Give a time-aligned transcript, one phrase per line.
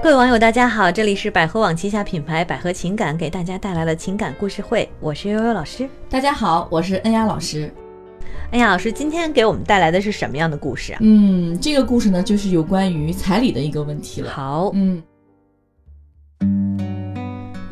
[0.00, 5.88] 各位网友，大家好，这里是百合网旗下品牌百合情感给大家带来了情感故事会，我是悠悠老师。
[6.08, 7.70] 大家好，我是恩雅老师。
[8.52, 10.98] 恩雅老师今天给我们带来的是什么样的故事啊？
[11.02, 14.30] 嗯，这个故事呢，就是有关于彩礼的一个问题了。
[14.30, 15.02] 好，嗯，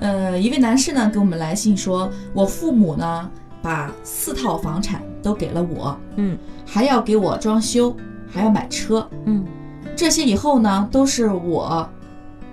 [0.00, 3.30] 呃，一位男士呢给我们来信说，我父母呢
[3.62, 6.36] 把四套房产都给了我，嗯
[6.66, 7.96] 还要给我装修，
[8.28, 9.46] 还要买车，嗯
[9.94, 11.88] 这些以后呢都是我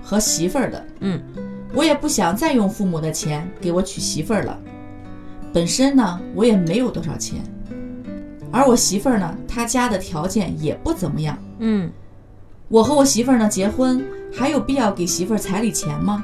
[0.04, 0.86] 和媳妇儿的。
[1.00, 1.22] 嗯
[1.74, 4.60] 我也不想再用父母的钱给我娶媳妇儿了。
[5.52, 7.42] 本身呢，我也没有多少钱，
[8.52, 11.36] 而我媳妇儿呢，她家的条件也不怎么样。
[11.58, 11.92] 嗯，
[12.68, 16.24] 我和我媳妇儿呢结婚，还有必要给媳妇儿彩礼钱吗？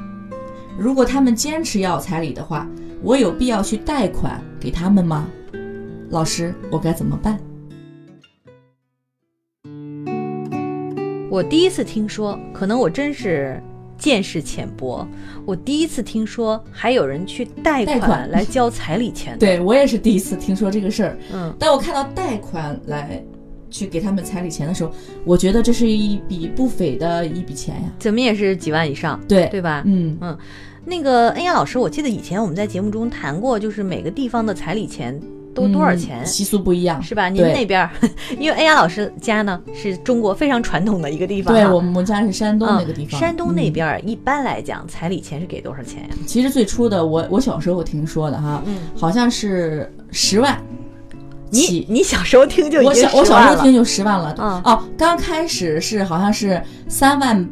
[0.78, 2.68] 如果他们坚持要彩礼的话，
[3.02, 5.28] 我有必要去贷款给他们吗？
[6.10, 7.40] 老师，我该怎么办？
[11.28, 13.62] 我第一次听说，可能我真是
[14.00, 15.06] 见识浅薄，
[15.46, 21.18] 我第一次听说还有人去贷款来交彩礼钱的。，对我也是第一次听说这个事儿。
[21.32, 23.22] 嗯当我看到贷款来
[23.70, 24.90] 去给他们彩礼钱的时候，
[25.24, 27.92] 我觉得这是一笔不菲的一笔钱呀。
[27.98, 29.82] 怎么也是几万以上，对对吧？
[29.86, 30.36] 嗯嗯，
[30.84, 35.20] 那个恩雅老师，我记得以前我们在节目中谈过，就是每个地方的彩礼钱
[35.54, 36.26] 都多少钱嗯？
[36.26, 37.28] 习俗不一样，是吧？
[37.28, 37.90] 您对那边儿，
[38.38, 43.20] 因为恩雅老师家呢是中国非常传统的一个地方、啊，对我们家是山东那个地方，嗯。
[43.20, 46.08] 山东那嗯边儿一般来讲，彩礼钱是给多少钱呀？
[46.26, 50.58] 其实最初的我我小时候听说的哈，嗯，好像是十万
[51.50, 51.86] 你。
[51.88, 57.48] 你小时候听就我小我小10万了时候听就十万了，嗯哦，刚开始是好像是三万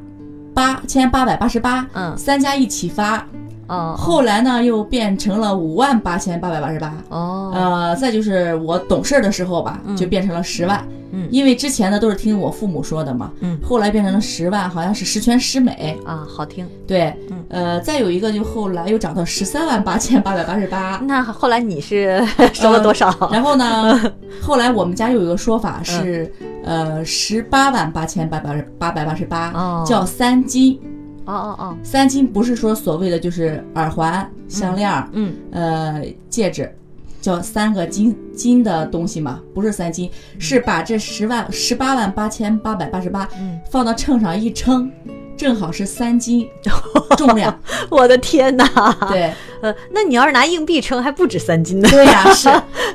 [0.55, 3.27] 八千八百八十八，嗯三家一起发，
[3.69, 16.67] 哦后来呢又变成了五万八千八百八十八，哦呃，再就是我懂事儿的时候吧，嗯就变成了十万，嗯因为之前呢都是听我父母说的嘛，嗯后来变成了十万，好像是十全十美，啊，好听。
[16.87, 22.23] 对，嗯呃，再有一个就后来又涨到十三万八千八百八十八，那后来你是
[22.55, 23.11] 收了多少？
[23.31, 24.01] 然后呢，
[24.41, 26.33] 后来我们家又有一个说法是，
[26.65, 30.81] 呃，十八万八千八百八百八十八哦，叫三金。
[31.29, 36.75] 哦哦哦，三金不是说所谓的就是耳环、项链儿、嗯呃戒指，
[37.21, 44.91] 叫三个金金的东西嘛，不是三金，是把这十万十八万八千八百八十八嗯，放到秤上一称，
[45.37, 46.49] 正好是三斤
[47.19, 47.61] 重量。
[47.91, 48.67] 我的天哪！
[49.11, 49.33] 对。
[49.61, 51.89] 呃，那你要是拿硬币称，还不止三斤呢。
[51.91, 52.49] 对呀、是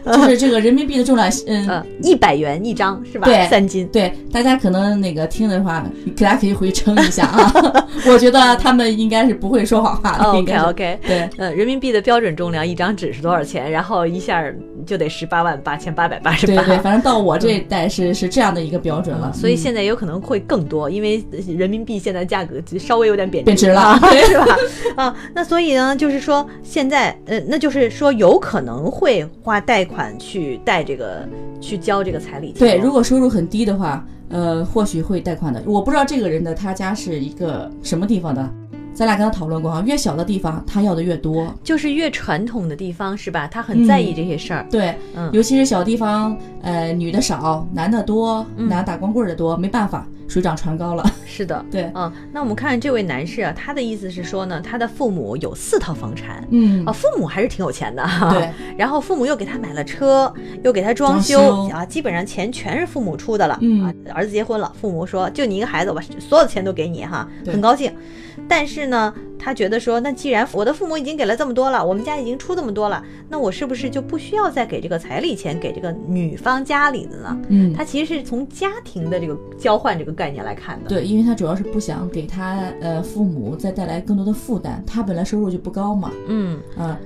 [0.13, 1.67] 就是这个人民币的重量，嗯。
[1.67, 3.25] 呃，一百元一张是吧？
[3.25, 3.87] 对三斤。
[3.87, 5.83] 对，大家可能那个听的话，
[6.17, 7.51] 大家可以回去称一下啊。
[8.07, 13.71] 我觉得他们应该是不会说谎话的，应 OK OK，对呃，人民币的标准重量一张纸是多少钱？
[13.71, 14.43] 然后一下
[14.85, 16.53] 就得十八万八千八百八十八。
[16.55, 19.31] 对对，反正到我这一代是是这样的一个标准了。
[19.33, 21.23] 所以嗯现在有可能会更多，因为
[21.57, 23.97] 人民币现在价格稍微有点贬贬值了
[24.27, 24.57] 是吧？
[24.95, 31.27] 啊，那所以呢，就是说现在，呃，那就是说有可能会花贷款去贷这个，
[31.61, 32.59] 去交这个彩礼钱。
[32.59, 35.61] 对，如果收入很低的话，呃，或许会贷款的。
[35.65, 38.49] 我不知道这个人的他家是一个什么地方的，
[38.93, 39.83] 咱俩跟他讨论过啊。
[39.85, 41.53] 越小的地方，他要的越多。
[41.63, 43.47] 就是越传统的地方是吧？
[43.47, 44.65] 他很在意这些事儿。
[44.69, 51.03] 对，嗯尤其是小地方，呃，女的少，男的多，嗯拿打光棍的多，没办法，水涨船高了。
[51.25, 51.65] 是的。
[51.71, 56.47] 对，嗯，那我们看这位男士啊，他的意思是说呢，他的父母有四套房产。
[56.51, 60.31] 嗯啊，，父母还是挺有钱的哈，对，然后父母又给他买了车，
[60.63, 63.57] 又给他装修啊，基本上钱全是父母出的了。
[63.61, 67.91] 嗯啊，儿子结婚了，父母说就你一个孩子，我把所有的钱都给你哈，对很高兴。
[68.47, 77.41] 但是呢，他觉得说，那既然我的父母已经给了这么多了，我们家已经出这么多了，那我是不是就不需要再给这个彩礼钱给这个女方家里的呢？
[77.49, 80.89] 嗯，他其实是从家庭的这个交换这个概念来看的。
[80.89, 86.97] 对，因为他主要是不想给他呃父母再带来更多的负担，他本来收入就不高嘛，嗯，啊、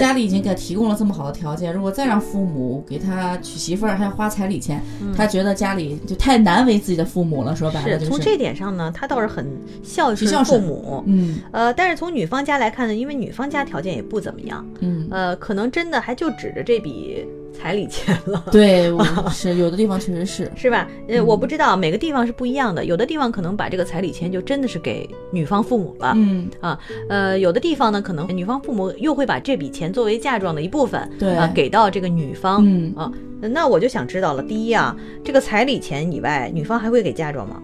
[0.00, 4.82] 家里已经给他提供了这么好的条件，如果再让父母给他娶媳妇儿还要花彩礼钱，
[5.16, 7.56] 他觉得家里就太难为自己的父母了。
[7.56, 9.46] 说白了就是，是从这点上呢，他倒是很
[9.82, 11.04] 孝顺孝顺父母。
[11.06, 17.26] 嗯呃，但是从女方家来看呢，因为女方家条件也不怎么样，嗯，呃，可能真的还就指着这笔
[17.58, 18.44] 彩礼钱了。
[18.52, 20.86] 对，我是有的地方确实是， 是吧？
[21.08, 33.10] 呃，嗯我不知道每个地方是不一样的，有的地方可能把这个彩礼钱就真的是给女方父母了，嗯，啊，呃，有的地方呢，可能女方父母又会把这笔钱作为嫁妆的一部分，对啊，给到这个女方，嗯啊，
[33.40, 37.62] 那我就想知道了，第一啊，这个彩礼钱以外，女方还会给嫁妆吗？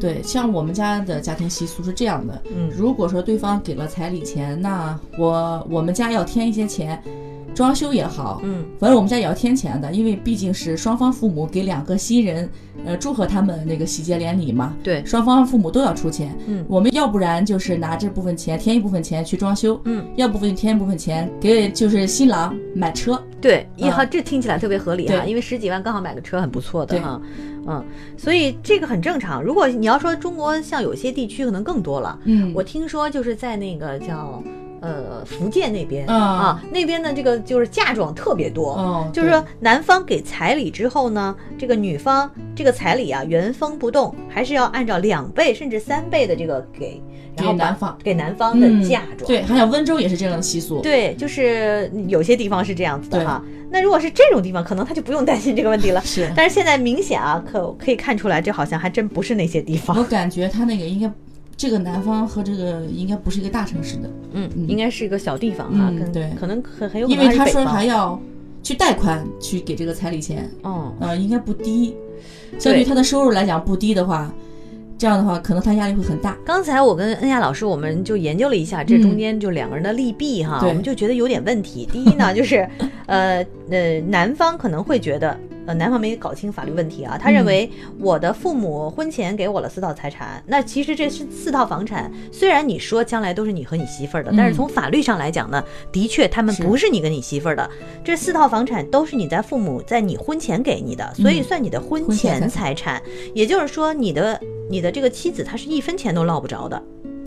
[0.00, 7.02] 对，像我们家的家庭习俗是这样的，嗯如果说对方给了彩礼钱，那我我们家要添一些钱，
[7.54, 8.64] 装修也好，嗯。
[8.78, 12.50] 反正我们家也要添钱的，因为毕竟是双方父母给两个新人，
[12.84, 16.36] 呃祝贺他们那个喜结连理嘛，对，双方父母都要出钱。
[16.46, 16.64] 嗯。
[16.68, 23.22] 我们要不然就是拿这部分钱添一部分钱去装修，嗯，要不分添一部分钱给就是新郎买车。
[23.40, 25.28] 对，一嗯号这听起来特别合理哈，对。
[25.28, 27.00] 因为十几万刚好买个车很不错的对。
[27.00, 27.20] 哈，
[27.66, 27.84] 嗯，
[28.16, 29.42] 所以这个很正常。
[29.42, 32.52] 如果你要说中国像有些地区可能更多了，嗯。
[32.54, 34.42] 我听说就是在那个叫
[34.84, 47.00] 呃福建那边啊啊，那边的这个就是嫁妆特别多，哦，就是说男方给彩礼之后呢，这个女方这个彩礼啊原封不动，还是要按照两倍甚至三倍的这个给，
[47.36, 49.26] 然后给男方给男方的嗯嫁妆。
[49.26, 50.80] 对，好像温州也是这样的习俗。
[50.82, 53.42] 对，就是有些地方是这样子的哈。
[53.70, 56.00] 那如果是这种地方，可能他就不用担心这个问题了。
[56.06, 59.96] 是，但是现在明显啊，可可以看出来，这好像还真不是那些地方。
[59.98, 61.10] 我感觉他那个应该，
[61.56, 68.20] 这个南方和这个应该不是一个大城市的，嗯，嗯应该是一个小地方哈，可嗯对可能很很有可能因为他说还要
[68.62, 71.94] 去贷款去给这个彩礼钱，哦，呃，应该不低。
[72.58, 74.32] 相对于他的收入来讲不低的话，
[74.98, 76.36] 这样的话可能他压力会很大。
[76.44, 81.88] 刚才我跟恩雅老师，我们就研究了一下这中间就两个人的利弊哈，对我们就觉得有点问题。
[81.92, 82.68] 第一呢，就是
[83.06, 85.38] 呃呃，男方可能会觉得。
[85.66, 97.68] 呃，男方没搞清法律问题啊，他认为我的父母婚前给我了四套财产，那其实这是四套房产，虽然你说将来都是你和你媳妇儿的，但是从法律上来讲呢，的确他们不是你跟你媳妇儿的，
[98.04, 103.02] 这四套房产都是你在父母在你婚前给你的，所以算你的婚前财产，
[103.34, 104.40] 也就是说你的
[104.70, 106.82] 你的这个妻子她是一分钱都捞不着的，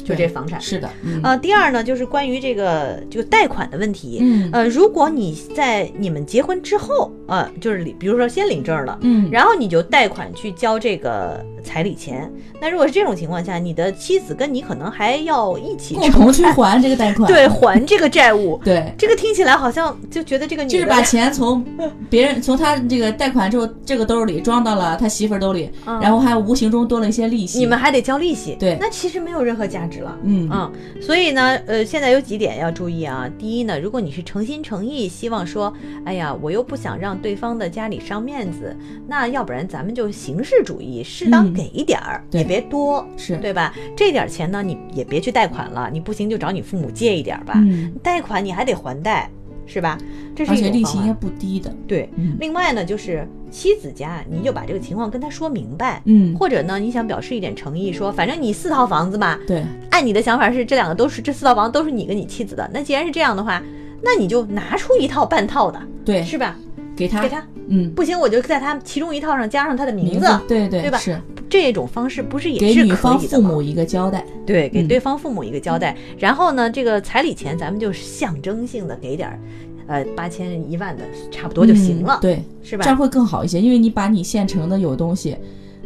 [0.07, 0.59] 就这房产。
[0.59, 4.19] 是的，嗯呃，第二呢，就是关于这个就贷款的问题。
[4.21, 12.31] 嗯呃，如果你在你们结婚之后，呃，就是，比如说先领证了，嗯，然后你就贷款去交这个彩礼钱。
[12.59, 18.59] 那如果是这种情况下，你的妻子跟你可能还要一起共同去还这个贷款， 对还这个债务。
[18.63, 21.63] 对，这个听起来好像就觉得这个女的就是把钱从
[22.09, 27.59] 别人从他这个贷款之后这个兜里装到了他媳妇儿兜里，嗯然后还无形中多了一些利息。
[27.59, 30.17] 你们还得交利息，对那其实没有任何价值了。
[30.23, 30.71] 嗯嗯，
[31.01, 33.29] 所以呢，呃，现在有几点要注意啊。
[33.37, 35.73] 第一呢，如果你是诚心诚意希望说，
[36.05, 38.75] 哎呀，我又不想让对方的家里伤面子，
[39.07, 43.73] 那要不然咱们就形式主义，适当嗯给一点儿，对也别多，是对吧？
[43.95, 47.53] 这点儿钱呢，你也别去贷款了，你不行就找你父母借一点儿吧。
[47.57, 49.29] 嗯，贷款你还得还贷，
[49.67, 49.97] 是吧？
[50.35, 51.71] 这是而且利息应该不低的。
[51.85, 52.09] 对。
[52.15, 56.01] 嗯另外呢，就是妻子家，你就把这个情况跟他说明白。
[56.05, 63.61] 嗯，或者呢，你想表示一点诚意，说反正你四套房子嘛，对，按你的想法是这两个都是这四套房都是你跟你妻子的，那既然是这样的话，
[64.01, 66.55] 那你就拿出一套半套的，对，是吧？
[66.95, 73.49] 给他，给他嗯，不行，我就在他其中一套上加上他的名字，对对对吧是这种方式不是也给女是可方父以的吗？
[73.49, 74.25] 母一个交代。
[74.45, 75.95] 对，给嗯对方父母一个交代。
[76.17, 79.39] 然后呢，这个彩礼钱咱们就象征性的给点儿，
[79.87, 82.83] 呃，八千一万的差不多就行了，嗯对，是吧？
[82.83, 85.37] 这样会更好一些，因为你把你现成的有东西，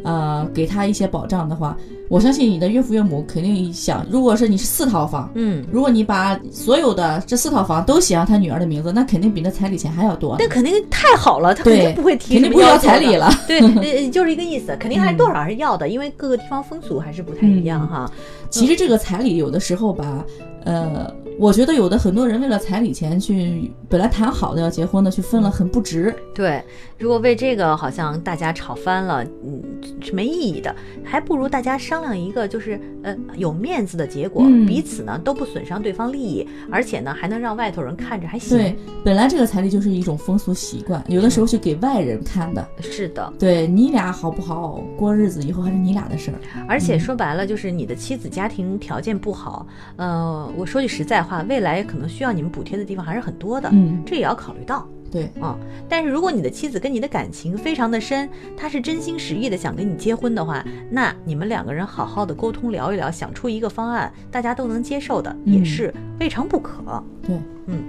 [0.03, 1.77] 呃，给他一些保障的话，
[2.11, 10.39] 我相信你的岳父岳母肯定想，如果是你是四套房，嗯，如果你把所有的这四套房都写上他女儿的名字，那肯定比那彩礼钱还要多呢。
[10.41, 13.31] 那肯定太好了，他肯定不会提肯定不要要彩礼了。
[13.47, 18.11] 对， 呃，就是一个意思，肯定还是多少还是要的，因为各个地方风俗还是不太一样嗯哈。
[18.49, 20.25] 其实这个彩礼有的时候吧，
[20.65, 21.09] 呃，
[21.39, 26.13] 我觉得有的很多人为了彩礼钱去，本来谈好的要结婚的，去分了，很不值。
[26.35, 26.61] 对，
[26.97, 29.63] 如果为这个好像大家吵翻了，嗯，
[30.01, 30.75] 是没意义的，
[31.05, 38.57] 还不如大家商量一个就是呃有面子的结果，嗯彼此呢都不损伤对方利益，而且呢还能让外头人看着还行。
[38.57, 42.67] 对，本来这个彩礼就是一种风俗习惯，有的时候是给外人看的。
[42.81, 46.37] 是的，对你俩好不好过日子，以后还是你俩的事儿。
[46.67, 54.87] 而且说白了就是你的妻子家庭条件不好，呃，我说句实在话，未来可能需要你们补贴的地方还是很多的，嗯，这也要考虑到。
[55.11, 55.57] 对，啊、
[55.89, 67.03] 但是如果你的妻子跟你的感情非常的深，她是真心实意的想跟你结婚的话，那你们两个人好好的沟通聊一聊，想出一个方案，大家都能接受的，也嗯是未尝不可。
[67.21, 67.37] 对，
[67.67, 67.83] 嗯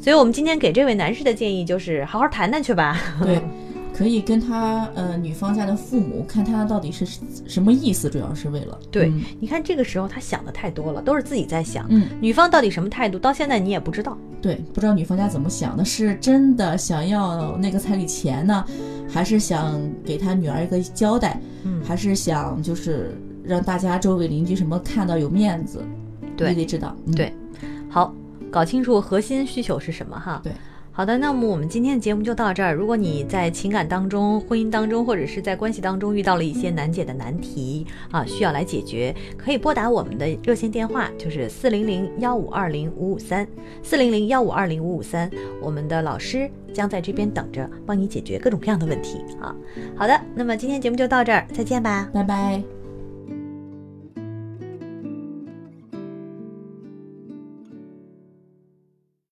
[0.00, 2.96] 所以我们今天给这位男士的建议就是好好谈谈去吧。
[3.22, 3.42] 对，
[4.00, 7.06] 可以跟他呃女方家的父母看他到底是
[7.46, 14.16] 什么意思，主要是为了对嗯你看这个时候他想的太多了，都是自己在想，嗯女方到底什么态度，到现在你也不知道。
[14.40, 18.64] 对，不知道女方家怎么想的，是真的想要那个彩礼钱呢，
[19.06, 23.14] 还是想给他女儿一个交代，嗯，还是想就是
[23.44, 25.84] 让大家周围邻居什么看到有面子，
[26.38, 27.30] 对你得知道，嗯对
[27.90, 28.14] 好，
[28.50, 30.40] 搞清楚核心需求是什么哈。
[30.42, 30.54] 对，
[30.92, 32.74] 好的，那么我们今天的节目就到这儿。
[32.74, 43.46] 如果你在情感当中、婚姻当中，或者是在关系当中遇到了一些难解的难题啊，需要来解决，可以拨打我们的热线电话，就是四零零幺五二零五五三，
[43.82, 45.30] 四零零幺五二零五五三。
[45.62, 49.54] 我们的老师将在这边等着，帮你解决各种各样的问题啊。
[49.96, 52.10] 好的，那么今天节目就到这儿，再见吧。
[52.12, 52.79] 拜拜。